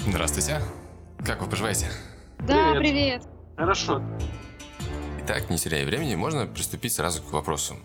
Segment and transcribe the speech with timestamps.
[0.00, 0.60] Здравствуйте.
[1.24, 1.86] Как вы поживаете?
[2.40, 3.22] Да, привет.
[3.56, 4.02] Хорошо.
[5.20, 7.76] Итак, не теряя времени, можно приступить сразу к вопросу.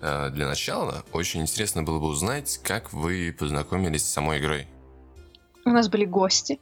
[0.00, 4.66] Э, Для начала, очень интересно было бы узнать, как вы познакомились с самой игрой.
[5.64, 6.58] У нас были гости.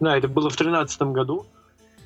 [0.00, 1.46] Да, это было в тринадцатом году.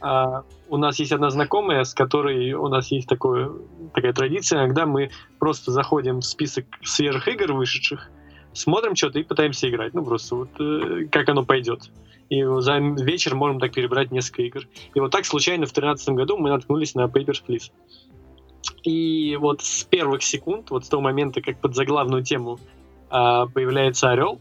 [0.00, 3.50] А, у нас есть одна знакомая, с которой у нас есть такое,
[3.94, 4.60] такая традиция.
[4.60, 8.10] Иногда мы просто заходим в список свежих игр вышедших,
[8.52, 9.94] смотрим что-то и пытаемся играть.
[9.94, 11.90] Ну, просто вот э, как оно пойдет.
[12.28, 14.68] И за вечер можем так перебрать несколько игр.
[14.94, 17.70] И вот так случайно в 2013 году мы наткнулись на Papers, Please.
[18.82, 22.58] И вот с первых секунд, вот с того момента, как под заглавную тему
[23.08, 24.40] а, появляется Орел,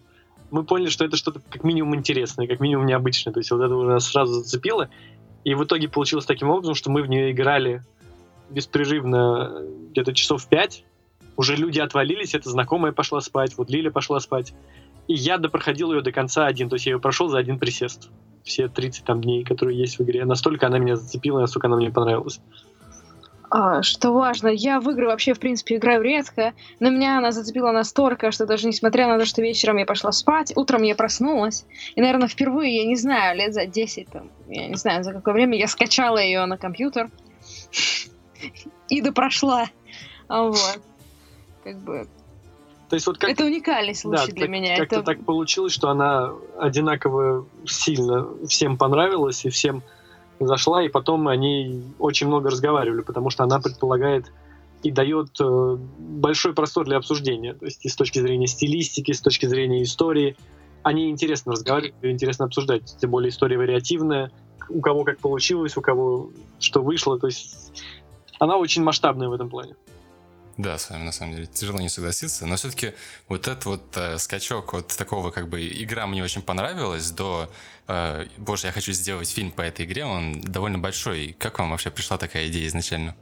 [0.51, 3.33] мы поняли, что это что-то как минимум интересное, как минимум необычное.
[3.33, 4.89] То есть вот это нас сразу зацепило.
[5.47, 7.81] И в итоге получилось таким образом, что мы в нее играли
[8.49, 10.83] беспрерывно где-то часов пять.
[11.37, 14.53] Уже люди отвалились, эта знакомая пошла спать, вот Лиля пошла спать.
[15.07, 18.09] И я допроходил ее до конца один, то есть я ее прошел за один присест.
[18.43, 20.25] Все 30 там дней, которые есть в игре.
[20.25, 22.41] Настолько она меня зацепила, настолько она мне понравилась.
[23.49, 27.71] А, что важно, я в игры вообще, в принципе, играю редко, но меня она зацепила
[27.71, 32.01] настолько, что даже несмотря на то, что вечером я пошла спать, утром я проснулась, и,
[32.01, 35.57] наверное, впервые, я не знаю, лет за 10, там, я не знаю, за какое время,
[35.57, 37.09] я скачала ее на компьютер
[38.89, 39.67] и допрошла.
[40.27, 40.79] А Вот.
[41.63, 42.07] Как бы...
[42.89, 44.77] То есть вот как Это уникальный случай Да, для так- меня.
[44.77, 45.03] Как-то Это...
[45.03, 49.83] так получилось, что она одинаково сильно всем понравилась и всем
[50.39, 54.31] зашла, и потом они очень много разговаривали, потому что она предполагает
[54.83, 59.21] и дает э, большой простор для обсуждения, то есть и с точки зрения стилистики, с
[59.21, 60.35] точки зрения истории.
[60.83, 64.31] Они интересно разговаривать, и интересно обсуждать, тем более история вариативная,
[64.69, 66.29] у кого как получилось, у кого
[66.59, 67.83] что вышло, то есть
[68.39, 69.75] она очень масштабная в этом плане.
[70.57, 72.93] Да, с вами на самом деле тяжело не согласиться, но все-таки
[73.29, 77.47] вот этот вот э, скачок от такого как бы игра мне очень понравилась до
[77.87, 81.35] э, боже, я хочу сделать фильм по этой игре, он довольно большой.
[81.37, 83.15] Как вам вообще пришла такая идея изначально?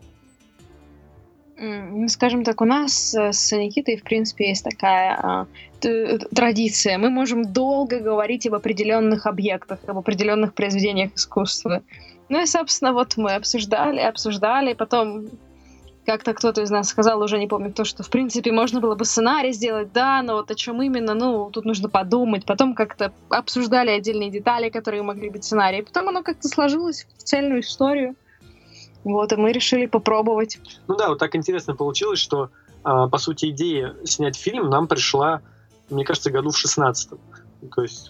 [1.57, 5.45] Ну, скажем так, у нас э, с Никитой, в принципе, есть такая
[5.81, 6.97] т- традиция.
[6.97, 11.83] Мы можем долго говорить об определенных объектах, об определенных произведениях искусства.
[12.29, 15.29] Ну и, собственно, вот мы обсуждали, обсуждали, потом
[16.05, 19.05] как-то кто-то из нас сказал, уже не помню кто, что, в принципе, можно было бы
[19.05, 22.45] сценарий сделать, да, но вот о чем именно, ну, тут нужно подумать.
[22.45, 25.81] Потом как-то обсуждали отдельные детали, которые могли быть сценарии.
[25.81, 28.15] Потом оно как-то сложилось в цельную историю.
[29.03, 30.59] Вот, и мы решили попробовать.
[30.87, 32.49] Ну да, вот так интересно получилось, что,
[32.83, 35.41] а, по сути, идея снять фильм нам пришла,
[35.89, 37.11] мне кажется, году в 16
[37.73, 38.09] то есть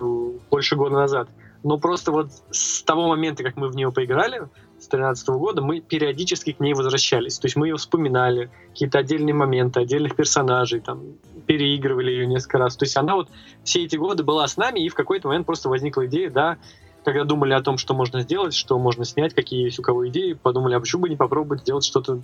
[0.50, 1.30] больше года назад.
[1.64, 4.44] Но просто вот с того момента, как мы в нее поиграли,
[4.86, 7.40] с 13 года, мы периодически к ней возвращались.
[7.40, 11.02] То есть мы ее вспоминали, какие-то отдельные моменты, отдельных персонажей, там,
[11.46, 12.76] переигрывали ее несколько раз.
[12.76, 13.30] То есть она вот
[13.64, 16.58] все эти годы была с нами, и в какой-то момент просто возникла идея, да,
[17.04, 20.34] когда думали о том, что можно сделать, что можно снять, какие есть у кого идеи,
[20.34, 22.20] подумали, а почему бы не попробовать сделать что-то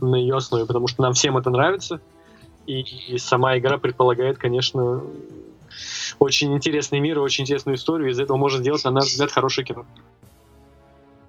[0.00, 2.00] на ее основе, потому что нам всем это нравится,
[2.66, 5.02] и, и сама игра предполагает, конечно,
[6.18, 9.86] очень интересный мир очень интересную историю, из этого можно сделать, на наш взгляд, хорошее кино.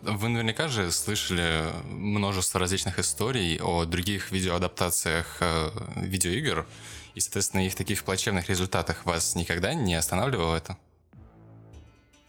[0.01, 6.67] Вы наверняка же слышали множество различных историй о других видеоадаптациях э, видеоигр,
[7.15, 10.77] и, соответственно, их таких плачевных результатах вас никогда не останавливало это?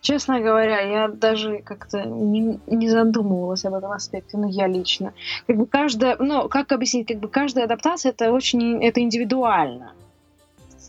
[0.01, 5.13] Честно говоря, я даже как-то не, не задумывалась об этом аспекте, ну, я лично.
[5.47, 9.93] Как бы каждая, ну, как объяснить, как бы каждая адаптация это очень, это индивидуально.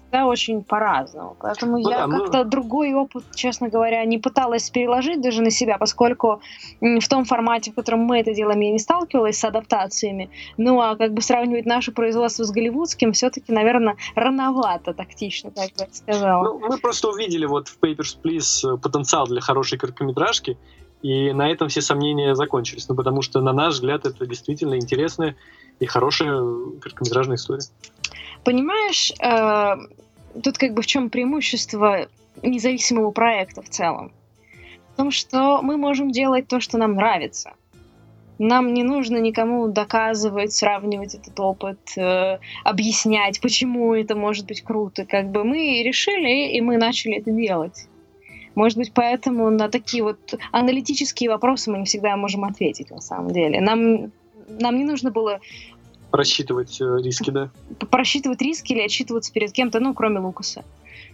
[0.10, 1.38] Всегда очень по-разному.
[1.40, 5.52] Поэтому Ну я да, мы- как-то другой опыт, честно говоря, не пыталась переложить даже на
[5.52, 6.42] себя, поскольку
[6.82, 10.32] в том формате, в котором мы это делаем, я не сталкивалась с адаптациями.
[10.58, 15.86] Ну, а как бы сравнивать наше производство с голливудским все-таки, наверное, рановато тактично, так бы
[15.86, 16.44] я сказала.
[16.44, 20.58] Ну, мы просто увидели вот в Papers, Please э, потенциал для хорошей короткометражки,
[21.04, 22.90] и на этом все сомнения закончились.
[22.90, 25.36] Ну, потому что, на наш взгляд, это действительно интересная
[25.80, 26.42] и хорошая
[26.82, 27.62] короткометражная история.
[28.44, 29.76] Понимаешь, э,
[30.42, 32.08] тут как бы в чем преимущество
[32.42, 34.12] независимого проекта в целом?
[34.94, 37.54] В том, что мы можем делать то, что нам нравится.
[38.38, 45.06] Нам не нужно никому доказывать, сравнивать этот опыт, э, объяснять, почему это может быть круто.
[45.06, 47.88] Как бы мы решили, и мы начали это делать.
[48.56, 53.32] Может быть, поэтому на такие вот аналитические вопросы мы не всегда можем ответить на самом
[53.32, 53.60] деле.
[53.62, 54.12] Нам,
[54.48, 55.40] нам не нужно было
[56.12, 57.50] Просчитывать э, риски, да.
[57.92, 60.64] просчитывать риски или отчитываться перед кем-то, ну, кроме Лукаса.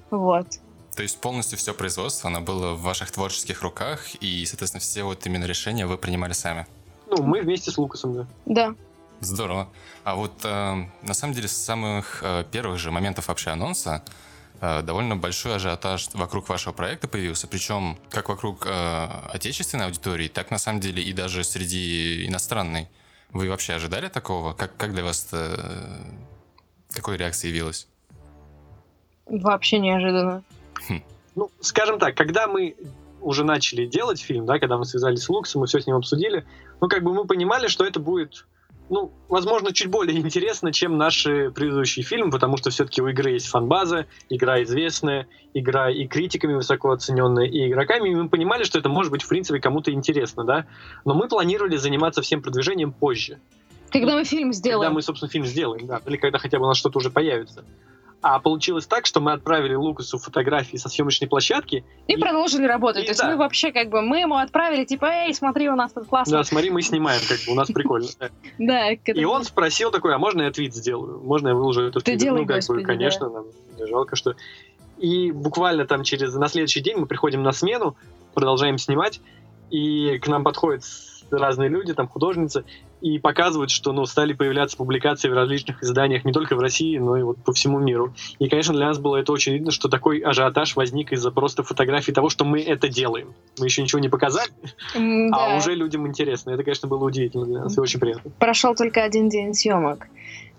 [0.10, 0.48] Вот.
[0.96, 5.26] То есть полностью все производство, оно было в ваших творческих руках, и, соответственно, все вот
[5.26, 6.66] именно решения вы принимали сами.
[7.10, 8.28] Ну, мы вместе с Лукасом, да.
[8.46, 8.76] Да.
[9.20, 9.70] Здорово.
[10.04, 14.04] А вот э, на самом деле с самых э, первых же моментов вообще анонса
[14.62, 20.52] э, довольно большой ажиотаж вокруг вашего проекта появился, причем как вокруг э, отечественной аудитории, так
[20.52, 22.88] на самом деле и даже среди иностранной.
[23.36, 24.54] Вы вообще ожидали такого?
[24.54, 26.00] Как, как для вас это,
[26.94, 27.86] какой реакция явилась?
[29.26, 30.42] Вообще неожиданно.
[31.36, 32.78] Ну, скажем так, когда мы
[33.20, 36.46] уже начали делать фильм, да, когда мы связались с Луксом, мы все с ним обсудили,
[36.80, 38.48] ну, как бы мы понимали, что это будет
[38.90, 43.48] ну, возможно, чуть более интересно, чем наши предыдущие фильмы, потому что все-таки у игры есть
[43.48, 48.90] фанбаза, игра известная, игра и критиками высоко оцененная, и игроками, и мы понимали, что это
[48.90, 50.66] может быть, в принципе, кому-то интересно, да,
[51.04, 53.40] но мы планировали заниматься всем продвижением позже.
[53.92, 54.82] Когда мы фильм сделаем.
[54.82, 57.64] Когда мы, собственно, фильм сделаем, да, или когда хотя бы у нас что-то уже появится.
[58.22, 61.86] А получилось так, что мы отправили Лукасу фотографии со съемочной площадки.
[62.08, 63.04] И, и продолжили работать.
[63.04, 63.30] И, То есть да.
[63.30, 66.40] мы вообще как бы, мы ему отправили, типа, эй, смотри, у нас тут классно.
[66.40, 68.08] Да, смотри, мы снимаем, как бы, у нас прикольно.
[68.58, 68.92] Да.
[69.06, 71.22] И он спросил такой, а можно я твит сделаю?
[71.24, 73.46] Можно я выложу это в Ты делай, Ну, как бы, конечно, нам
[73.78, 74.36] жалко, что...
[74.98, 76.34] И буквально там через...
[76.34, 77.96] На следующий день мы приходим на смену,
[78.34, 79.22] продолжаем снимать,
[79.70, 80.84] и к нам подходит
[81.32, 82.66] разные люди, там художницы,
[83.02, 87.18] и показывают, что ну, стали появляться публикации в различных изданиях не только в России, но
[87.18, 88.14] и вот по всему миру.
[88.40, 92.12] И, конечно, для нас было это очень видно, что такой ажиотаж возник из-за просто фотографий
[92.12, 93.34] того, что мы это делаем.
[93.60, 94.52] Мы еще ничего не показали,
[94.96, 95.58] mm, а да.
[95.58, 96.52] уже людям интересно.
[96.52, 98.32] Это, конечно, было удивительно для нас и очень приятно.
[98.40, 100.08] Прошел только один день съемок.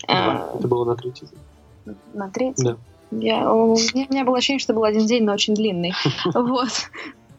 [0.07, 0.15] Да,
[0.53, 0.57] а...
[0.59, 1.97] это было на третий день.
[2.15, 2.65] На третий?
[2.65, 2.77] Да.
[3.13, 5.93] Я, у, меня, у меня было ощущение, что был один день, но очень длинный.
[6.35, 6.71] Вот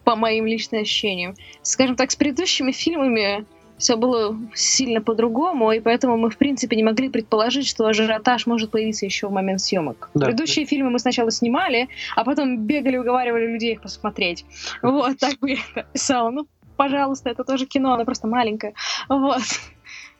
[0.08, 1.34] по моим личным ощущениям.
[1.60, 3.44] Скажем так, с предыдущими фильмами
[3.76, 8.70] все было сильно по-другому, и поэтому мы, в принципе, не могли предположить, что ажиотаж может
[8.70, 10.08] появиться еще в момент съемок.
[10.14, 10.24] Да.
[10.24, 14.46] Предыдущие фильмы мы сначала снимали, а потом бегали, уговаривали людей их посмотреть.
[14.80, 16.30] Вот, так бы я это писала.
[16.30, 18.72] Ну, пожалуйста, это тоже кино, оно просто маленькое.
[19.10, 19.42] Вот.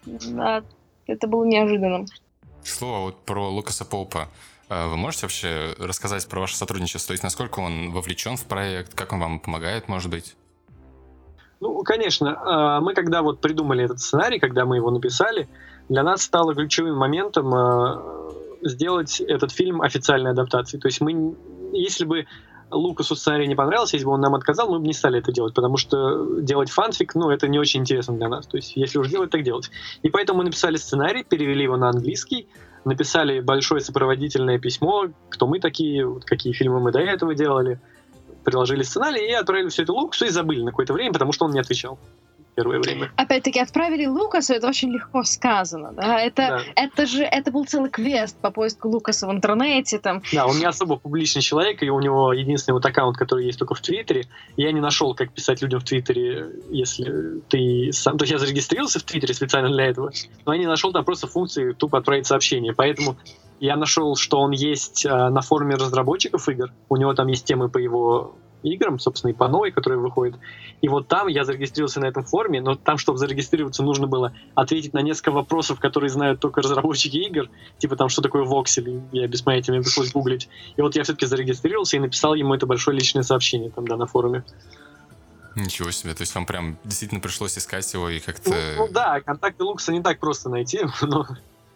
[0.04, 0.62] Да,
[1.06, 2.04] это было неожиданным.
[2.62, 4.28] Слово вот про Лукаса Поупа.
[4.68, 7.08] А вы можете вообще рассказать про ваше сотрудничество?
[7.08, 10.36] То есть насколько он вовлечен в проект, как он вам помогает, может быть?
[11.60, 12.38] Ну, конечно.
[12.40, 15.48] А, мы когда вот придумали этот сценарий, когда мы его написали,
[15.88, 18.30] для нас стало ключевым моментом а,
[18.62, 20.80] сделать этот фильм официальной адаптацией.
[20.80, 21.34] То есть мы,
[21.72, 22.26] если бы
[22.70, 25.54] Лукасу сценарий не понравился, если бы он нам отказал, мы бы не стали это делать,
[25.54, 28.46] потому что делать фанфик, ну, это не очень интересно для нас.
[28.46, 29.70] То есть, если уж делать, так делать.
[30.02, 32.46] И поэтому мы написали сценарий, перевели его на английский,
[32.88, 37.80] написали большое сопроводительное письмо, кто мы такие, какие фильмы мы до этого делали,
[38.44, 41.52] приложили сценарий и отправили все это Лукасу и забыли на какое-то время, потому что он
[41.52, 41.98] не отвечал
[42.58, 43.12] первое время.
[43.16, 45.92] Опять-таки, отправили Лукасу, это очень легко сказано.
[45.92, 46.20] Да?
[46.20, 46.60] Это, да.
[46.74, 49.98] это же это был целый квест по поиску Лукаса в интернете.
[49.98, 50.22] Там.
[50.32, 53.74] Да, он не особо публичный человек, и у него единственный вот аккаунт, который есть только
[53.74, 54.26] в Твиттере.
[54.56, 58.18] Я не нашел, как писать людям в Твиттере, если ты сам...
[58.18, 60.10] То есть я зарегистрировался в Твиттере специально для этого,
[60.44, 62.72] но я не нашел там просто функции тупо отправить сообщение.
[62.72, 63.16] Поэтому
[63.60, 66.72] я нашел, что он есть э, на форуме разработчиков игр.
[66.88, 70.36] У него там есть темы по его играм, собственно, и по новой, которая выходит.
[70.80, 74.92] И вот там я зарегистрировался на этом форуме, но там, чтобы зарегистрироваться, нужно было ответить
[74.92, 79.42] на несколько вопросов, которые знают только разработчики игр, типа там, что такое воксель, я без
[79.42, 80.48] понятия, мне пришлось гуглить.
[80.76, 84.06] И вот я все-таки зарегистрировался и написал ему это большое личное сообщение там, да, на
[84.06, 84.44] форуме.
[85.56, 88.50] Ничего себе, то есть вам прям действительно пришлось искать его и как-то...
[88.50, 91.26] Ну, ну да, контакты Лукаса не так просто найти, но...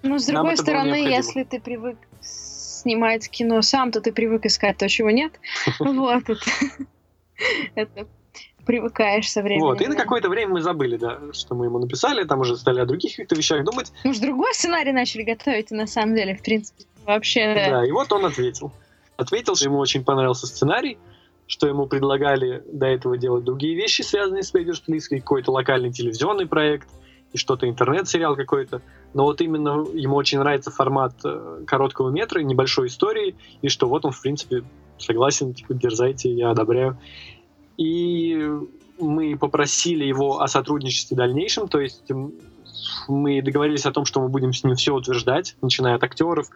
[0.02, 1.96] Ну, с другой стороны, если ты привык
[2.82, 5.32] снимать кино сам, то ты привык искать то, чего нет.
[5.78, 6.24] Вот.
[7.74, 8.06] Это
[8.64, 9.66] привыкаешь со временем.
[9.66, 12.80] Вот, и на какое-то время мы забыли, да, что мы ему написали, там уже стали
[12.80, 13.92] о других каких-то вещах думать.
[14.04, 17.54] Мы же другой сценарий начали готовить, на самом деле, в принципе, вообще...
[17.54, 18.72] Да, и вот он ответил.
[19.16, 20.98] Ответил, что ему очень понравился сценарий,
[21.46, 26.88] что ему предлагали до этого делать другие вещи, связанные с Бейдерсплиской, какой-то локальный телевизионный проект
[27.32, 28.82] и что-то интернет-сериал какой-то
[29.14, 34.04] но вот именно ему очень нравится формат э, короткого метра, небольшой истории, и что вот
[34.04, 34.64] он, в принципе,
[34.98, 36.98] согласен, типа, дерзайте, я одобряю.
[37.76, 38.50] И
[38.98, 42.04] мы попросили его о сотрудничестве дальнейшем, то есть
[43.08, 46.48] мы договорились о том, что мы будем с ним все утверждать, начиная от актеров,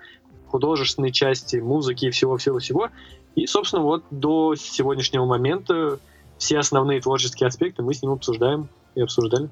[0.46, 2.88] художественной части, музыки и всего-всего-всего.
[3.34, 5.98] И, собственно, вот до сегодняшнего момента
[6.38, 9.50] все основные творческие аспекты мы с ним обсуждаем и обсуждали.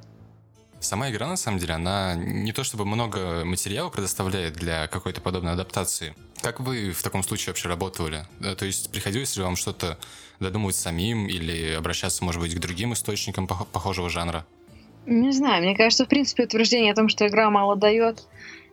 [0.85, 5.55] Сама игра, на самом деле, она не то чтобы много материала предоставляет для какой-то подобной
[5.55, 6.15] адаптации.
[6.43, 8.27] Как вы в таком случае вообще работали?
[8.59, 9.97] То есть приходилось ли вам что-то
[10.41, 14.45] додумывать самим или обращаться, может быть, к другим источникам похожего жанра?
[15.07, 18.27] Не знаю, мне кажется, в принципе, утверждение о том, что игра мало дает,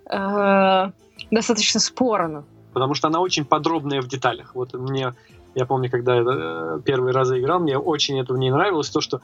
[0.10, 0.92] э,
[1.32, 2.44] достаточно спорно.
[2.74, 4.54] Потому что она очень подробная в деталях.
[4.54, 5.14] Вот мне,
[5.56, 9.00] я помню, когда я э, первый раз играл, мне очень это в ней нравилось, то,
[9.00, 9.22] что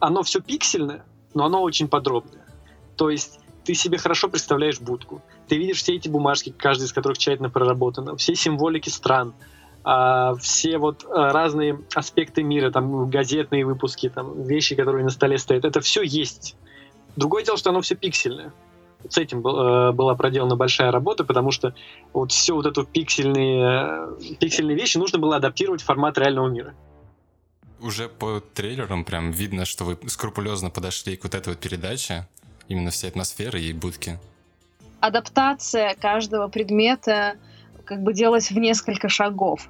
[0.00, 1.04] оно все пиксельное,
[1.34, 2.44] но оно очень подробное.
[2.96, 5.22] То есть ты себе хорошо представляешь будку.
[5.48, 9.34] Ты видишь все эти бумажки, каждая из которых тщательно проработана, все символики стран,
[9.84, 15.38] а, все вот а, разные аспекты мира, там газетные выпуски, там вещи, которые на столе
[15.38, 15.64] стоят.
[15.64, 16.56] Это все есть.
[17.16, 18.52] Другое дело, что оно все пиксельное.
[19.08, 21.74] С этим э, была проделана большая работа, потому что
[22.12, 26.74] вот все вот эту пиксельные, пиксельные вещи нужно было адаптировать в формат реального мира.
[27.80, 32.26] Уже по трейлерам прям видно, что вы скрупулезно подошли к вот этой вот передаче,
[32.68, 34.18] именно всей атмосферы и будки.
[35.00, 37.36] Адаптация каждого предмета
[37.84, 39.68] как бы делалась в несколько шагов.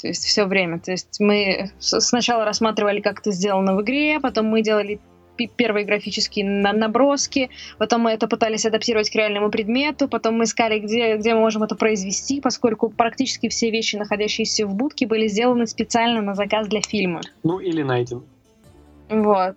[0.00, 0.78] То есть все время.
[0.80, 5.00] То есть мы сначала рассматривали, как это сделано в игре, потом мы делали
[5.46, 11.16] первые графические наброски, потом мы это пытались адаптировать к реальному предмету, потом мы искали, где,
[11.16, 16.20] где мы можем это произвести, поскольку практически все вещи, находящиеся в будке, были сделаны специально
[16.20, 17.20] на заказ для фильма.
[17.42, 18.22] Ну, или найден.
[19.08, 19.56] Вот.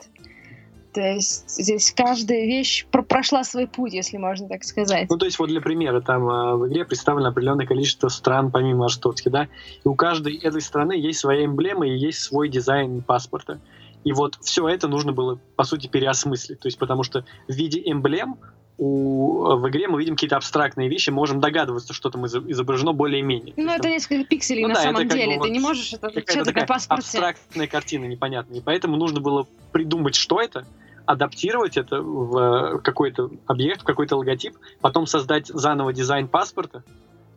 [0.94, 5.10] То есть здесь каждая вещь про прошла свой путь, если можно так сказать.
[5.10, 8.86] Ну, то есть вот для примера, там э, в игре представлено определенное количество стран помимо
[8.86, 9.48] Артовски, да,
[9.84, 13.60] и у каждой этой страны есть своя эмблема и есть свой дизайн паспорта.
[14.04, 16.60] И вот все это нужно было, по сути, переосмыслить.
[16.60, 18.38] То есть потому что в виде эмблем
[18.78, 23.54] у, в игре мы видим какие-то абстрактные вещи, можем догадываться, что там изображено более-менее.
[23.58, 23.92] Ну, это там...
[23.92, 25.26] несколько пикселей ну, на да, самом деле.
[25.26, 27.02] Бы, Ты вот не можешь это что-то как паспорте.
[27.02, 28.60] абстрактная картина непонятная.
[28.60, 30.66] И поэтому нужно было придумать, что это,
[31.06, 36.84] адаптировать это в какой-то объект, в какой-то логотип, потом создать заново дизайн паспорта,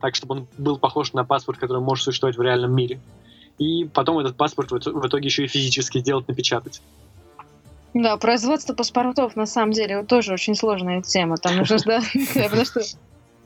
[0.00, 3.00] так, чтобы он был похож на паспорт, который может существовать в реальном мире
[3.58, 6.82] и потом этот паспорт в итоге еще и физически сделать, напечатать.
[7.94, 11.36] Да, производство паспортов на самом деле вот тоже очень сложная тема.
[11.36, 12.02] Там нужно, да,
[12.34, 12.80] потому что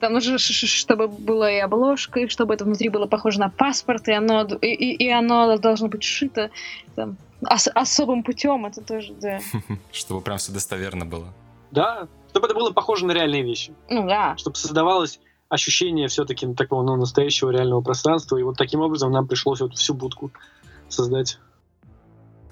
[0.00, 4.12] там нужно, чтобы была и обложка, и чтобы это внутри было похоже на паспорт, и
[4.12, 6.50] оно, и, и, и оно должно быть сшито
[6.94, 9.40] там, ос, особым путем, это тоже, да.
[9.92, 11.26] Чтобы прям все достоверно было.
[11.70, 13.72] Да, чтобы это было похоже на реальные вещи.
[13.90, 14.36] Ну да.
[14.38, 18.36] Чтобы создавалось ощущение все-таки такого ну, настоящего реального пространства.
[18.36, 20.30] И вот таким образом нам пришлось вот всю будку
[20.88, 21.38] создать.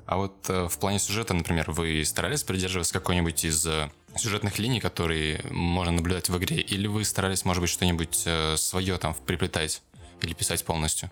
[0.07, 4.81] А вот э, в плане сюжета, например, вы старались придерживаться какой-нибудь из э, сюжетных линий,
[4.81, 9.83] которые можно наблюдать в игре, или вы старались, может быть, что-нибудь э, свое там приплетать
[10.23, 11.11] или писать полностью?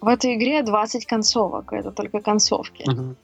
[0.00, 2.88] В этой игре 20 концовок, это только концовки.
[2.88, 3.16] Угу.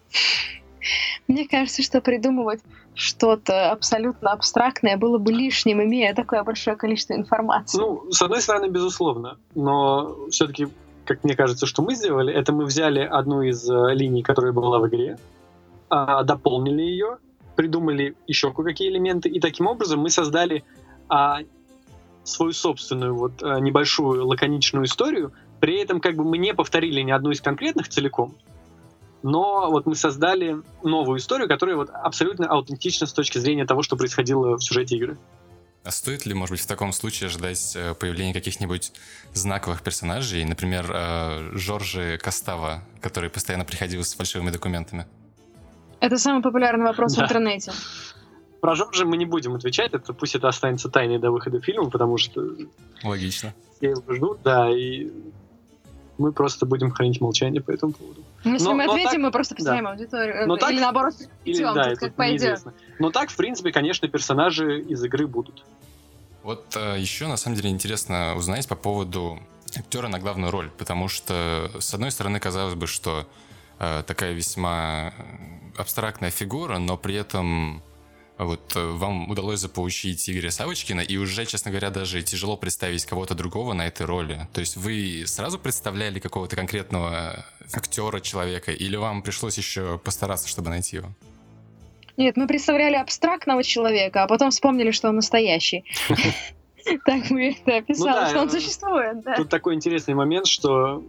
[1.28, 2.61] Мне кажется, что придумывать
[2.94, 7.78] что-то абсолютно абстрактное было бы лишним, имея такое большое количество информации.
[7.78, 10.68] Ну, с одной стороны, безусловно, но все-таки,
[11.04, 14.78] как мне кажется, что мы сделали, это мы взяли одну из э, линий, которая была
[14.78, 15.18] в игре,
[15.88, 17.18] а, дополнили ее,
[17.56, 20.64] придумали еще кое-какие элементы, и таким образом мы создали
[21.09, 21.40] а,
[22.25, 27.11] свою собственную вот а, небольшую лаконичную историю, при этом как бы мы не повторили ни
[27.11, 28.35] одну из конкретных целиком,
[29.22, 33.96] но вот мы создали новую историю, которая вот абсолютно аутентична с точки зрения того, что
[33.96, 35.18] происходило в сюжете игры.
[35.82, 38.92] А стоит ли, может быть, в таком случае ожидать э, появления каких-нибудь
[39.32, 45.06] знаковых персонажей, например, э, Жоржи Костава, который постоянно приходил с фальшивыми документами?
[46.00, 47.22] Это самый популярный вопрос да.
[47.22, 47.72] в интернете.
[48.60, 52.18] Про Жоржа мы не будем отвечать, это пусть это останется тайной до выхода фильма, потому
[52.18, 52.42] что...
[53.02, 53.54] Логично.
[53.78, 55.10] Все его ждут, да, и
[56.20, 58.22] мы просто будем хранить молчание по этому поводу.
[58.44, 59.90] Ну, если но, мы ответим, так, мы просто потеряем да.
[59.90, 60.46] аудиторию.
[60.46, 62.62] Но или так, наоборот, или, идем, да, как пойдет.
[62.98, 65.64] Но так, в принципе, конечно, персонажи из игры будут.
[66.42, 69.38] Вот э, еще, на самом деле, интересно узнать по поводу
[69.76, 73.26] актера на главную роль, потому что, с одной стороны, казалось бы, что
[73.78, 75.12] э, такая весьма
[75.76, 77.82] абстрактная фигура, но при этом
[78.44, 83.35] вот э, вам удалось заполучить Игоря Савочкина, и уже, честно говоря, даже тяжело представить кого-то
[83.35, 84.49] другого на этой роли.
[84.52, 90.70] То есть вы сразу представляли какого-то конкретного актера, человека, или вам пришлось еще постараться, чтобы
[90.70, 91.09] найти его?
[92.16, 95.85] Нет, мы представляли абстрактного человека, а потом вспомнили, что он настоящий.
[97.04, 99.16] Так мы это описали, ну что он э, существует.
[99.37, 101.04] Тут такой интересный момент, что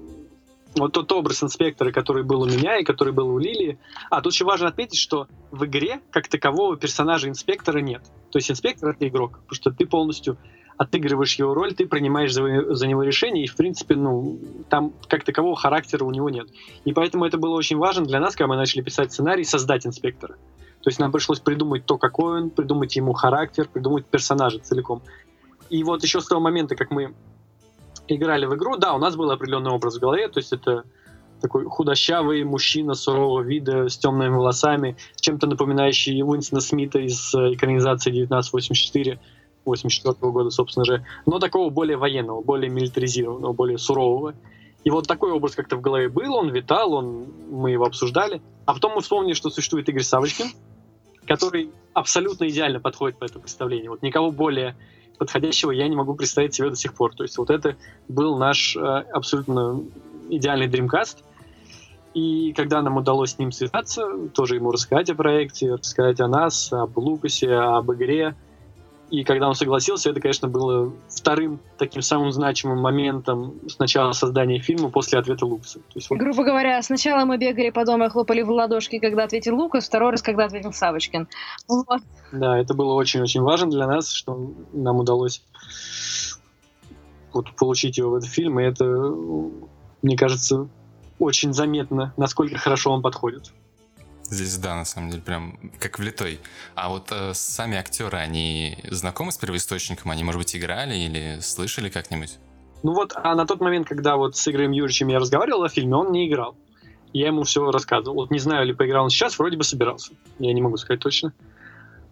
[0.75, 3.77] вот тот образ инспектора, который был у меня и который был у Лилии.
[4.09, 8.03] А тут еще важно отметить, что в игре как такового персонажа инспектора нет.
[8.31, 10.37] То есть инспектор— это игрок, потому что ты полностью
[10.77, 15.23] отыгрываешь его роль, ты принимаешь за, за него решение, и, в принципе, ну, там как
[15.23, 16.47] такового характера у него нет.
[16.85, 20.37] И поэтому это было очень важно для нас, когда мы начали писать сценарий, создать инспектора.
[20.81, 25.03] То есть нам пришлось придумать то, какой он, придумать ему характер, придумать персонажа целиком.
[25.69, 27.13] И вот еще с того момента, как мы
[28.15, 30.83] играли в игру, да, у нас был определенный образ в голове, то есть это
[31.41, 38.11] такой худощавый мужчина сурового вида с темными волосами, чем-то напоминающий Уинстона Смита из э, экранизации
[38.11, 39.19] 1984,
[39.65, 44.35] 84 года, собственно же, но такого более военного, более милитаризированного, более сурового.
[44.83, 48.41] И вот такой образ как-то в голове был, он витал, он, мы его обсуждали.
[48.65, 50.47] А потом мы вспомнили, что существует Игорь Савочкин,
[51.27, 53.91] который абсолютно идеально подходит по этому представлению.
[53.91, 54.75] Вот никого более
[55.21, 57.13] подходящего я не могу представить себе до сих пор.
[57.13, 57.75] То есть вот это
[58.07, 59.79] был наш э, абсолютно
[60.31, 61.17] идеальный Dreamcast.
[62.15, 64.01] И когда нам удалось с ним связаться,
[64.33, 68.35] тоже ему рассказать о проекте, рассказать о нас, об Лукасе, об игре,
[69.11, 74.59] и когда он согласился, это, конечно, было вторым таким самым значимым моментом с начала создания
[74.59, 75.79] фильма после ответа Лукаса.
[75.79, 76.17] То есть, вот...
[76.17, 80.11] Грубо говоря, сначала мы бегали по дому и хлопали в ладошки, когда ответил Лукас, второй
[80.11, 81.27] раз, когда ответил Савочкин.
[81.67, 82.01] Вот.
[82.31, 85.43] Да, это было очень-очень важно для нас, что нам удалось
[87.33, 88.85] вот, получить его в этот фильм, и это,
[90.01, 90.69] мне кажется,
[91.19, 93.51] очень заметно, насколько хорошо он подходит.
[94.31, 96.39] Здесь, да, на самом деле, прям как влитой.
[96.73, 100.09] А вот э, сами актеры, они знакомы с первоисточником?
[100.09, 102.37] Они, может быть, играли или слышали как-нибудь?
[102.81, 105.97] Ну вот, а на тот момент, когда вот с Игорем Юрьевичем я разговаривал о фильме,
[105.97, 106.55] он не играл.
[107.11, 108.15] Я ему все рассказывал.
[108.15, 110.13] Вот не знаю, ли поиграл он сейчас, вроде бы собирался.
[110.39, 111.33] Я не могу сказать точно.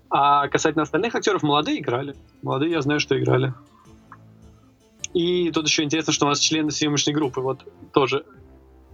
[0.10, 2.16] А касательно остальных актеров, молодые играли.
[2.42, 3.54] Молодые, я знаю, что играли.
[5.14, 7.62] И тут еще интересно, что у нас члены съемочной группы вот
[7.94, 8.26] тоже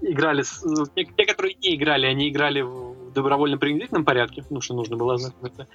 [0.01, 0.43] играли.
[0.93, 2.61] Те, те, которые не играли, они играли
[3.15, 5.67] добровольно-принудительном порядке, ну, что нужно было ознакомиться.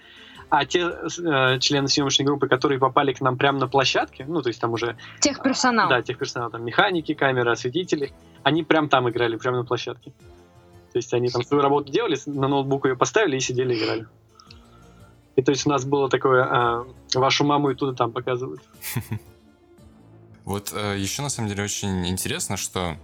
[0.49, 4.49] А те э, члены съемочной группы, которые попали к нам прямо на площадке, ну, то
[4.49, 4.97] есть там уже...
[5.21, 5.89] Техперсонал.
[5.89, 10.13] Да, техперсонал, там механики, камеры, осветители, они прям там играли, прямо на площадке.
[10.93, 14.07] То есть они там свою работу делали, на ноутбук ее поставили и сидели играли.
[15.37, 18.61] И то есть у нас было такое, э, вашу маму и туда там показывают.
[20.45, 22.97] Вот э, еще на самом деле очень интересно, что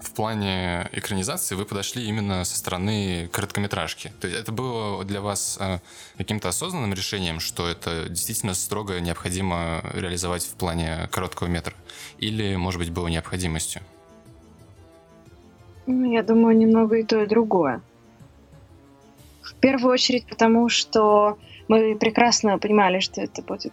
[0.00, 4.12] в плане экранизации вы подошли именно со стороны короткометражки.
[4.20, 5.78] То есть это было для вас э,
[6.16, 11.74] каким-то осознанным решением, что это действительно строго необходимо реализовать в плане короткого метра?
[12.18, 13.82] Или, может быть, было необходимостью?
[15.86, 17.80] Ну, я думаю, немного и то, и другое.
[19.42, 23.72] В первую очередь потому, что мы прекрасно понимали, что это будет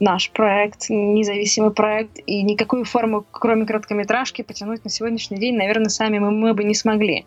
[0.00, 6.18] наш проект, независимый проект, и никакую форму, кроме короткометражки, потянуть на сегодняшний день, наверное, сами
[6.18, 7.26] мы, мы бы не смогли.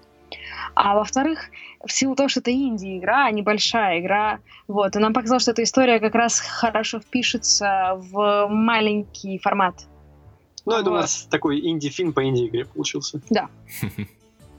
[0.76, 1.50] А во-вторых,
[1.86, 5.64] в силу того, что это инди-игра, а небольшая игра, вот, и нам показалось, что эта
[5.64, 9.86] история как раз хорошо впишется в маленький формат.
[10.66, 10.98] Ну, это вот.
[10.98, 13.22] у нас такой инди-фильм по инди-игре получился.
[13.30, 13.48] Да.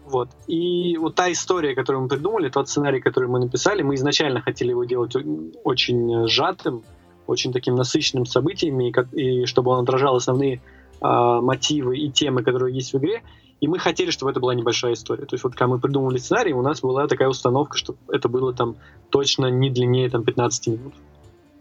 [0.06, 0.28] Вот.
[0.46, 4.68] И вот та история, которую мы придумали, тот сценарий, который мы написали, мы изначально хотели
[4.68, 5.16] его делать
[5.64, 6.84] очень сжатым,
[7.26, 10.60] очень таким насыщенным событиями, и, как, и чтобы он отражал основные э,
[11.00, 13.22] мотивы и темы, которые есть в игре.
[13.60, 15.24] И мы хотели, чтобы это была небольшая история.
[15.24, 18.52] То есть вот когда мы придумывали сценарий, у нас была такая установка, что это было
[18.52, 18.76] там
[19.10, 20.94] точно не длиннее там 15 минут.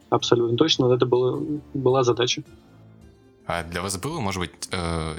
[0.09, 0.87] Абсолютно точно.
[0.87, 1.41] Вот это было,
[1.73, 2.43] была задача.
[3.45, 5.15] А для вас было, может быть, э,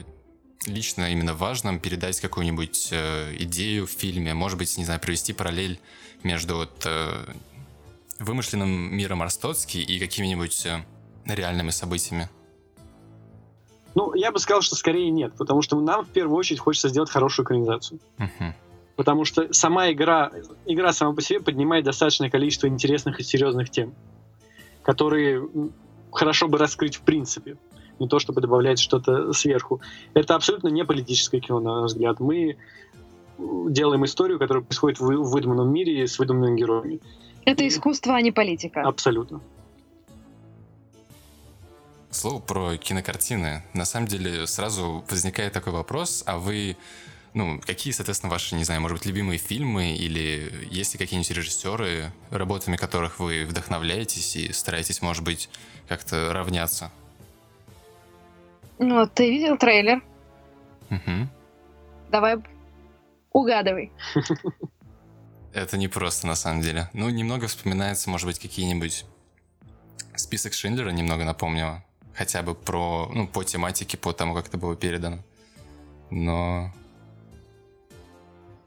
[0.66, 4.34] лично именно важным передать какую-нибудь э, идею в фильме?
[4.34, 5.78] Может быть, не знаю, провести параллель
[6.22, 7.12] между вот, э,
[8.24, 10.84] вымышленным миром Арстоцки и какими-нибудь э,
[11.26, 12.28] реальными событиями?
[13.94, 17.10] Ну, я бы сказал, что скорее нет, потому что нам в первую очередь хочется сделать
[17.10, 18.00] хорошую экранизацию.
[18.18, 18.52] Uh-huh.
[18.96, 20.32] Потому что сама игра,
[20.66, 23.94] игра сама по себе поднимает достаточное количество интересных и серьезных тем,
[24.82, 25.48] которые
[26.12, 27.56] хорошо бы раскрыть в принципе,
[27.98, 29.80] не то чтобы добавлять что-то сверху.
[30.14, 32.20] Это абсолютно не политическое кино, на наш взгляд.
[32.20, 32.56] Мы
[33.38, 37.00] делаем историю, которая происходит в выдуманном мире с выдуманными героями.
[37.44, 38.82] Это искусство, а не политика.
[38.82, 39.40] Абсолютно.
[42.10, 43.62] Слово про кинокартины.
[43.74, 46.76] На самом деле сразу возникает такой вопрос, а вы,
[47.34, 52.12] ну, какие, соответственно, ваши, не знаю, может быть, любимые фильмы или есть ли какие-нибудь режиссеры,
[52.30, 55.50] работами которых вы вдохновляетесь и стараетесь, может быть,
[55.88, 56.92] как-то равняться?
[58.78, 60.02] Ну, ты видел трейлер?
[60.90, 61.28] Угу.
[62.10, 62.36] Давай
[63.32, 63.90] угадывай.
[65.54, 66.90] Это не просто на самом деле.
[66.92, 69.06] Ну, немного вспоминается, может быть, какие-нибудь
[70.16, 71.84] список Шиндлера немного напомнило.
[72.12, 75.18] Хотя бы про, ну, по тематике, по тому, как это было передано.
[76.10, 76.72] Но...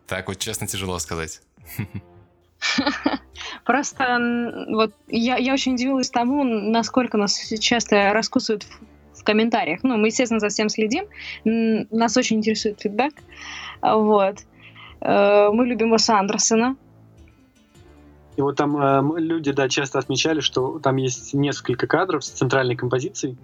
[0.08, 1.42] Так вот, честно, тяжело сказать.
[3.66, 9.84] Просто вот я, я очень удивилась тому, насколько нас часто раскусывают в, в комментариях.
[9.84, 11.06] Ну, мы, естественно, за всем следим.
[11.44, 13.14] Нас очень интересует фидбэк.
[13.82, 14.38] Вот.
[15.02, 16.76] Э, мы любим Уэса Андерсона.
[18.36, 22.76] И вот там э, люди, да, часто отмечали, что там есть несколько кадров с центральной
[22.76, 23.38] композицией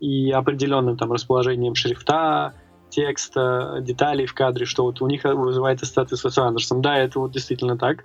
[0.00, 2.54] и определенным там расположением шрифта,
[2.90, 6.82] текста, деталей в кадре, что вот у них вызывает ассоциации с Уэсом Андерсом.
[6.82, 8.04] Да, это вот действительно так.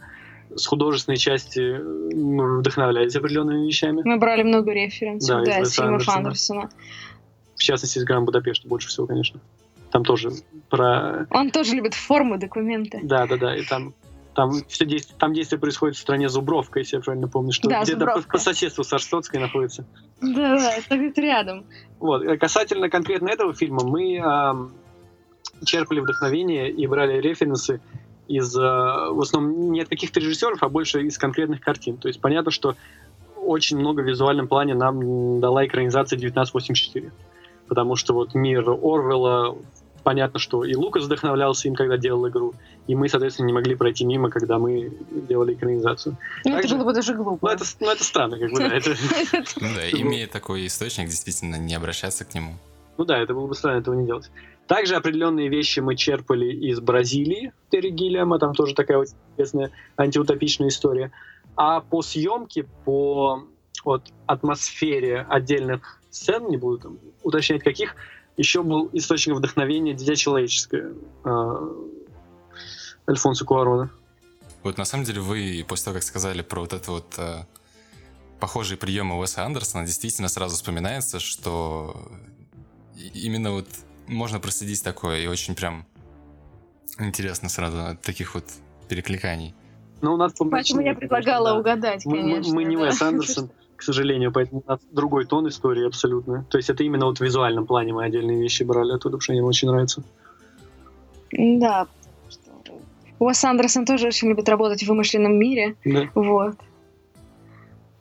[0.56, 1.78] С художественной части
[2.16, 4.02] мы вдохновлялись определенными вещами.
[4.06, 6.70] Мы брали много референсов, да, да из фильмов Андерсона.
[7.56, 9.42] В частности, из Гранд Будапешта больше всего, конечно.
[9.92, 10.32] Там тоже
[10.70, 11.28] про...
[11.32, 13.00] Он тоже любит форму, документы.
[13.04, 13.56] Да, да, да.
[13.56, 13.94] И там
[14.36, 17.84] Там все действие, там действие происходит в стране Зубровка, если я правильно помню, что Да,
[17.84, 19.86] где-то по, по соседству с Арстоцкой находится.
[20.22, 21.66] Да-да, это где-то рядом.
[22.00, 22.24] Вот.
[22.24, 24.74] э, Касательно конкретно этого фильма, мы ам,
[25.66, 27.82] черпали вдохновение и брали референсы
[28.28, 31.98] из, э, в основном, не от каких-то режиссеров, а больше из конкретных картин.
[31.98, 32.76] То есть понятно, что
[33.38, 37.12] очень много в визуальном плане нам дала экранизация 1984.
[37.68, 39.58] Потому что вот мир Орвелла,
[40.08, 42.54] понятно, что и Лукас вдохновлялся им, когда делал игру,
[42.88, 44.90] и мы, соответственно, не могли пройти мимо, когда мы
[45.28, 46.16] делали экранизацию.
[46.46, 47.46] Ну, это Также- было бы даже глупо.
[47.46, 48.74] Ну, это, ну, это странно, как бы, да.
[48.74, 48.96] Это,
[49.60, 52.54] Ну да, имея такой источник, действительно, не обращаться к нему.
[52.98, 54.32] Ну да, это было бы странно этого не делать.
[54.66, 60.70] Также определенные вещи мы черпали из Бразилии, Терри Гиллиама, там тоже такая очень интересная антиутопичная
[60.70, 61.12] история.
[61.58, 63.44] А по съемке, по
[63.84, 67.96] вот, атмосфере отдельных сцен, не буду там уточнять каких,
[68.38, 70.94] еще был источник вдохновения «Дитя человеческое»
[71.26, 71.74] э,
[73.10, 73.90] Альфонсо Куарона.
[74.64, 77.46] Вот на самом деле вы, после того, как сказали про вот это вот э,
[78.40, 82.10] похожие приемы Уэса Андерсона, действительно сразу вспоминается, что
[83.14, 83.68] именно вот
[84.08, 85.86] можно проследить такое, и очень прям
[87.00, 88.46] интересно сразу от таких вот
[88.88, 89.54] перекликаний.
[90.02, 91.60] Но у нас Поэтому я предлагала да.
[91.60, 92.54] угадать, Мы, мы- конечно.
[92.56, 92.84] мы не да.
[92.84, 96.46] Уэс Андерсон, к сожалению, поэтому у нас другой тон истории абсолютно.
[96.50, 99.34] То есть это именно вот в визуальном плане мы отдельные вещи брали оттуда, потому что
[99.34, 100.04] мне очень нравится.
[101.32, 101.88] Да.
[103.20, 105.76] Уэс Андерсон тоже очень любит работать в вымышленном мире.
[105.86, 106.10] Да.
[106.16, 106.56] Вот.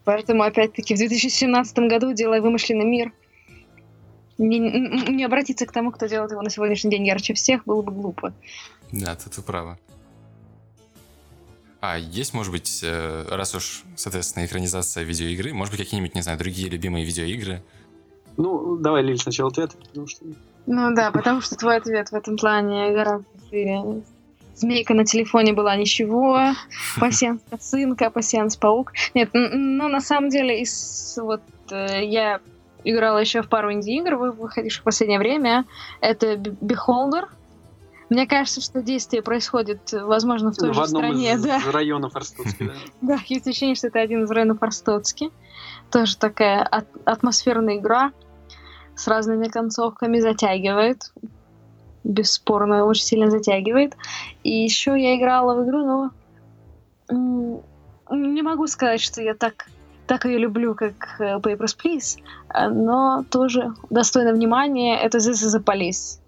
[0.04, 3.12] Поэтому, опять-таки, в 2017 году, делая вымышленный мир,
[4.38, 7.92] не, не обратиться к тому, кто делает его на сегодняшний день ярче всех, было бы
[7.92, 8.32] глупо.
[8.92, 9.78] Да, тут вы правы.
[11.80, 16.38] А есть, может быть, э, раз уж, соответственно, экранизация видеоигры, может быть, какие-нибудь, не знаю,
[16.38, 17.62] другие любимые видеоигры?
[18.36, 20.24] Ну, давай, Лиль, сначала ты ответь, потому что...
[20.66, 24.02] Ну да, потому что твой ответ в этом плане гораздо шире.
[24.56, 26.52] Змейка на телефоне была ничего,
[26.98, 28.92] пассианс косынка, пассианс паук.
[29.14, 32.40] Нет, ну на самом деле из вот э, я
[32.82, 35.66] играла еще в пару инди-игр, вы- выходивших в последнее время.
[36.00, 37.26] Это Beholder.
[38.08, 41.60] Мне кажется, что действие происходит, возможно, в той в же стране, из да.
[41.72, 42.72] районов Арстоцки, да.
[43.16, 45.30] Да, есть ощущение, что это один из районов Арстоцки.
[45.90, 46.62] Тоже такая
[47.04, 48.12] атмосферная игра
[48.94, 51.12] с разными концовками затягивает.
[52.04, 53.96] Бесспорно, очень сильно затягивает.
[54.44, 56.12] И еще я играла в игру,
[57.10, 57.62] но
[58.10, 59.66] не могу сказать, что я так,
[60.06, 62.20] так ее люблю, как э, Papers, Please,
[62.54, 64.96] э, но тоже достойно внимания.
[65.00, 66.20] Это This is the Police.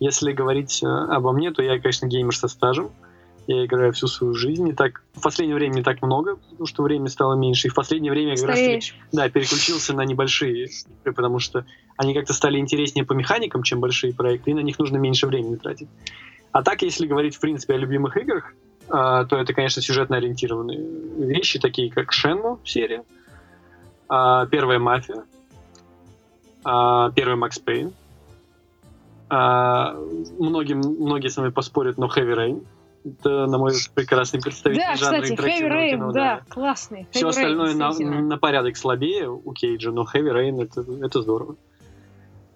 [0.00, 2.90] Если говорить э, обо мне, то я, конечно, геймер со стажем.
[3.46, 4.62] Я играю всю свою жизнь.
[4.62, 5.02] Не так...
[5.14, 7.68] В последнее время не так много, потому что время стало меньше.
[7.68, 11.64] И в последнее время я как раз да, переключился на небольшие игры, потому что
[11.96, 15.56] они как-то стали интереснее по механикам, чем большие проекты, и на них нужно меньше времени
[15.56, 15.88] тратить.
[16.52, 18.52] А так, если говорить, в принципе, о любимых играх,
[18.90, 20.80] а, то это, конечно, сюжетно ориентированные
[21.26, 23.02] вещи, такие как Шенму серия,
[24.08, 25.24] а, первая Мафия,
[26.64, 27.92] а, первый Макс Пейн.
[29.30, 29.94] А,
[30.38, 32.66] Многие, многие со мной поспорят, но Heavy Rain.
[33.04, 37.06] Это, на мой взгляд, прекрасный представитель Да, жанра кстати, Heavy Rain, кино, да, классный.
[37.10, 41.22] все Heavy Rain, остальное на, на порядок слабее у Кейджа, но Heavy Rain это, это
[41.22, 41.56] здорово.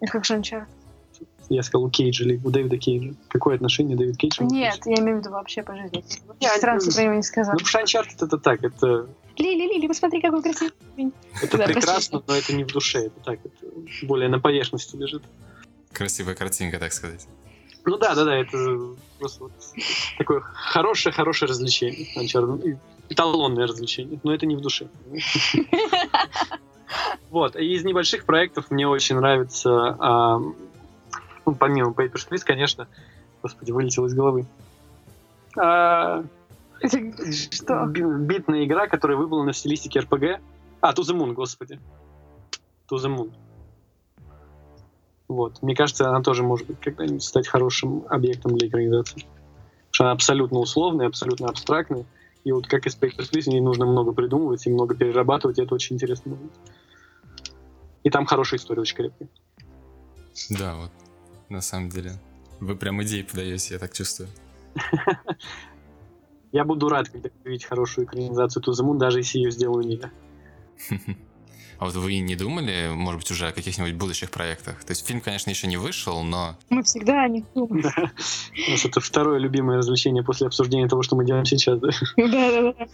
[0.01, 0.65] А Как же Uncharted?
[1.49, 3.13] Я сказал у Кейджа или у Дэвида Кейджа.
[3.29, 4.37] Какое отношение Дэвид Кейдж?
[4.41, 6.03] Нет, я имею в виду вообще по жизни.
[6.39, 7.55] Я- Странно, про него не сказал.
[7.55, 9.07] Ну, Uncharted это так, это,
[9.37, 10.73] Лили, Лили, посмотри, какой красивый.
[11.41, 15.23] это Да, прекрасно, но это не в душе, это так, это более на поверхности лежит.
[15.93, 17.27] Красивая картинка, так сказать.
[17.85, 19.51] Ну да, да, да, это просто вот
[20.17, 22.77] такое хорошее-хорошее развлечение.
[23.09, 24.87] Эталонное развлечение, но это не в душе.
[27.29, 30.55] Вот, и из небольших проектов мне очень нравится, ам,
[31.45, 32.87] ну, помимо Papers, Please, конечно,
[33.41, 34.45] господи, вылетел из головы.
[35.57, 36.23] А,
[36.81, 37.85] Что?
[37.87, 40.39] би- Битная игра, которая выполнена в стилистике RPG.
[40.81, 41.79] А, To the Moon, господи.
[42.89, 43.31] To the Moon.
[45.33, 45.61] Вот.
[45.63, 49.21] Мне кажется, она тоже может быть когда-нибудь стать хорошим объектом для экранизации.
[49.21, 52.05] Потому что она абсолютно условная, абсолютно абстрактная.
[52.43, 55.73] И вот как и Spectre Please, ей нужно много придумывать и много перерабатывать, и это
[55.73, 56.51] очень интересно будет.
[58.03, 59.29] И там хорошая история, очень крепкая.
[60.49, 60.91] Да, вот,
[61.49, 62.11] на самом деле.
[62.59, 64.29] Вы прям идеи подаете, я так чувствую.
[66.51, 70.11] Я буду рад, когда увидеть хорошую экранизацию Moon, даже если ее сделаю не я.
[71.83, 74.81] А вот вы не думали, может быть, уже о каких-нибудь будущих проектах?
[74.85, 77.81] То есть фильм, конечно, еще не вышел, но Мы всегда о них думаем.
[77.81, 78.09] Да.
[78.69, 81.77] У нас это второе любимое развлечение после обсуждения того, что мы делаем сейчас.
[81.79, 81.89] да.
[82.15, 82.87] Да-да-да.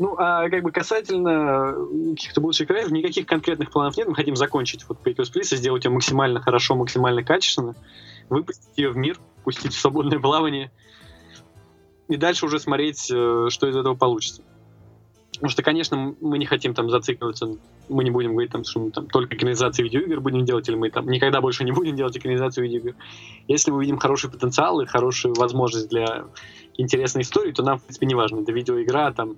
[0.00, 1.72] Ну, а как бы касательно
[2.16, 4.08] каких-то будущих проектов, никаких конкретных планов нет.
[4.08, 7.76] Мы хотим закончить вот Papers, Please и сделать ее максимально хорошо, максимально качественно,
[8.28, 10.72] выпустить ее в мир, пустить в свободное плавание.
[12.08, 14.42] и дальше уже смотреть, э, что из этого получится.
[15.36, 17.56] Потому что, конечно, мы не хотим там зацикливаться,
[17.88, 20.90] мы не будем говорить, там, что мы там только экранизации видеоигр будем делать, или мы
[20.90, 22.94] там никогда больше не будем делать экранизацию видеоигр.
[23.46, 26.24] Если мы видим хороший потенциал и хорошую возможность для
[26.76, 29.36] интересной истории, то нам, в принципе, не важно, это видеоигра, там,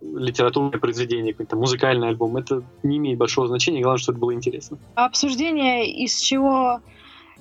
[0.00, 2.36] литературное произведение, какой-то музыкальный альбом.
[2.36, 4.78] Это не имеет большого значения, главное, чтобы это было интересно.
[4.94, 6.80] А обсуждение, из чего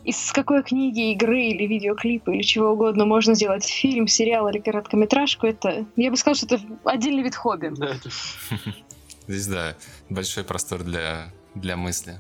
[0.03, 5.47] из какой книги, игры или видеоклипа или чего угодно можно сделать фильм, сериал или короткометражку,
[5.47, 7.71] это, я бы сказала, что это отдельный вид хобби.
[7.75, 8.09] Да, это...
[9.27, 9.75] Здесь, да,
[10.09, 12.17] большой простор для, для мысли.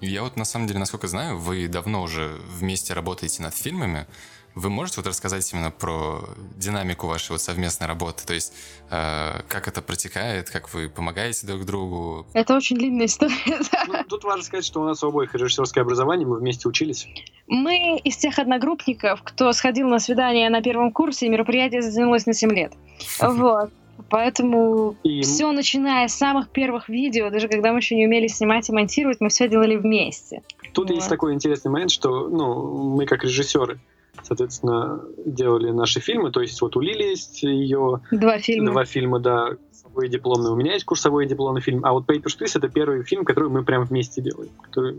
[0.00, 4.06] Я вот, на самом деле, насколько знаю, вы давно уже вместе работаете над фильмами.
[4.54, 6.20] Вы можете вот рассказать именно про
[6.56, 8.26] динамику вашей вот совместной работы?
[8.26, 8.52] То есть,
[8.90, 12.26] э, как это протекает, как вы помогаете друг другу?
[12.32, 13.34] Это очень длинная история,
[13.88, 17.06] ну, тут важно сказать, что у нас у обоих режиссерское образование, мы вместе учились.
[17.46, 22.34] Мы из тех одногруппников, кто сходил на свидание на первом курсе, и мероприятие затянулось на
[22.34, 22.72] 7 лет.
[23.20, 23.70] Вот.
[24.08, 25.20] Поэтому и...
[25.22, 29.20] все, начиная с самых первых видео, даже когда мы еще не умели снимать и монтировать,
[29.20, 30.42] мы все делали вместе.
[30.72, 30.96] Тут вот.
[30.96, 33.78] есть такой интересный момент, что ну, мы как режиссеры,
[34.22, 36.30] соответственно, делали наши фильмы.
[36.30, 38.00] То есть вот у Лили есть ее...
[38.10, 38.72] Два фильма.
[38.72, 39.50] Два фильма, да,
[39.90, 40.50] курсовой и дипломный.
[40.50, 41.84] У меня есть курсовой дипломный фильм.
[41.84, 44.50] А вот Papers, Please— это первый фильм, который мы прям вместе делаем.
[44.62, 44.94] Который...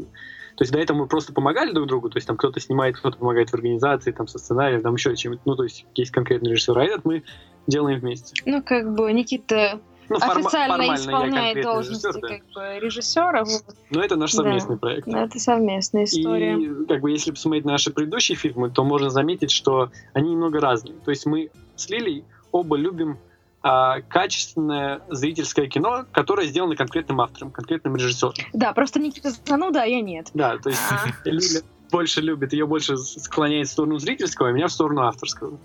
[0.56, 3.18] То есть до этого мы просто помогали друг другу, то есть там кто-то снимает, кто-то
[3.18, 5.42] помогает в организации, там со сценарием, там еще чем-то.
[5.46, 7.24] Ну, то есть есть конкретный режиссер, а этот мы
[7.68, 8.36] делаем вместе.
[8.46, 9.80] Ну, как бы Никита
[10.20, 12.28] ну, официально исполняет должности режиссер, да.
[12.28, 13.44] как бы режиссера.
[13.90, 14.80] Но это наш совместный да.
[14.80, 15.08] проект.
[15.08, 15.24] Да.
[15.24, 16.58] Это совместная история.
[16.58, 20.96] И как бы если посмотреть наши предыдущие фильмы, то можно заметить, что они немного разные.
[21.06, 23.18] То есть мы с Лилей оба любим
[23.64, 28.34] а, качественное зрительское кино, которое сделано конкретным автором, конкретным режиссером.
[28.54, 30.32] Да, просто Никита зануда, а я нет.
[30.34, 31.30] Да, то есть а.
[31.30, 35.60] Лиля больше любит, ее больше склоняет в сторону зрительского, а меня в сторону авторского.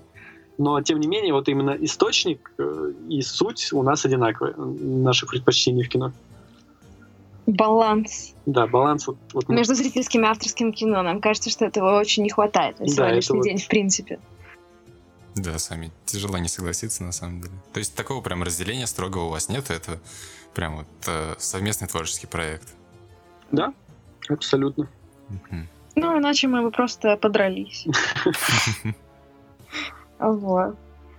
[0.58, 5.84] Но, тем не менее, вот именно источник э, и суть у нас одинаковые, наших предпочтений
[5.84, 6.12] в кино.
[7.46, 8.34] Баланс.
[8.46, 9.06] Да, баланс.
[9.06, 11.02] Вот, вот Между зрительским и авторским кино.
[11.02, 13.62] Нам кажется, что этого очень не хватает на сегодняшний да, день, вот...
[13.62, 14.18] в принципе.
[15.36, 17.54] Да, сами тяжело не согласиться, на самом деле.
[17.72, 20.00] То есть такого прям разделения строгого у вас нет, это
[20.54, 22.74] прям вот э, совместный творческий проект.
[23.52, 23.72] Да,
[24.28, 24.88] абсолютно.
[25.94, 27.86] Ну, иначе мы бы просто подрались.
[30.18, 30.76] Вот.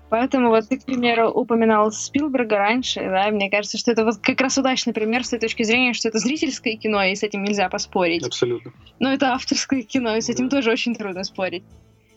[0.09, 4.39] Поэтому вот ты, к примеру, упоминал Спилберга раньше, да, мне кажется, что это вот как
[4.39, 7.67] раз удачный пример с той точки зрения, что это зрительское кино, и с этим нельзя
[7.67, 8.25] поспорить.
[8.25, 8.71] Абсолютно.
[8.99, 10.57] Но это авторское кино, и с этим да.
[10.57, 11.63] тоже очень трудно спорить.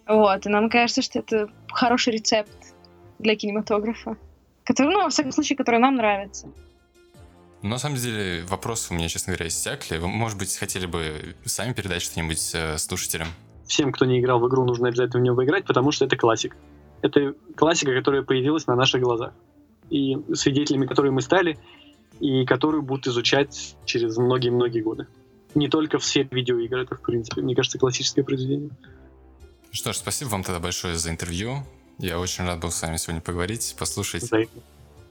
[0.06, 2.52] Вот, и нам кажется, что это хороший рецепт
[3.18, 4.16] для кинематографа,
[4.64, 6.48] который, ну, во всяком случае, который нам нравится.
[7.62, 9.98] На самом деле, вопросы у меня, честно говоря, иссякли.
[9.98, 13.28] Вы, может быть, хотели бы сами передать что-нибудь э, слушателям?
[13.70, 16.56] Всем, кто не играл в игру, нужно обязательно в нее поиграть, потому что это классик
[17.02, 19.32] это классика, которая появилась на наших глазах.
[19.88, 21.58] И свидетелями которой мы стали,
[22.20, 25.06] и которую будут изучать через многие-многие годы.
[25.54, 28.70] Не только все видеоигр, это, в принципе, мне кажется, классическое произведение.
[29.72, 31.64] Что ж, спасибо вам тогда большое за интервью.
[31.98, 34.22] Я очень рад был с вами сегодня поговорить, послушать.
[34.22, 34.62] Взаимно.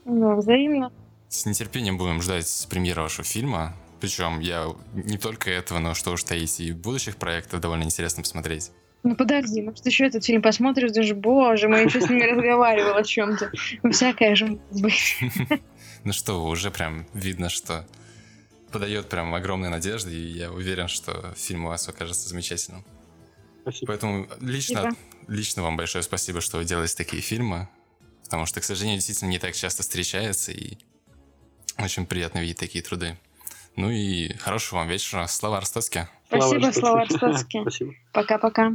[0.06, 0.92] Ну, взаимно.
[1.28, 3.74] С нетерпением будем ждать премьеры вашего фильма.
[4.00, 8.70] Причем я не только этого, но что уж таить, и будущих проектов довольно интересно посмотреть.
[9.02, 13.04] Ну подожди, может еще этот фильм посмотришь, даже, боже, мы еще с ними разговаривал о
[13.04, 13.50] чем-то.
[13.90, 15.18] Всякое же может быть.
[16.02, 17.86] Ну что, уже прям видно, что
[18.72, 22.86] подает прям огромные надежды, и я уверен, что фильм у вас окажется замечательным.
[23.60, 23.86] Спасибо.
[23.88, 24.96] Поэтому лично, спасибо.
[25.28, 27.68] лично вам большое спасибо, что вы делаете такие фильмы,
[28.24, 30.78] потому что, к сожалению, действительно не так часто встречается, и
[31.78, 33.18] очень приятно видеть такие труды.
[33.76, 35.26] Ну и хорошего вам вечера.
[35.26, 36.08] Слава Арстоцке.
[36.26, 37.64] Спасибо, Слава Арстоцке.
[38.12, 38.72] Пока-пока.